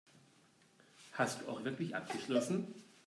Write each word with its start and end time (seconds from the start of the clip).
Hast 1.11 1.41
du 1.41 1.47
auch 1.49 1.63
wirklich 1.63 1.95
abgeschlossen? 1.95 2.73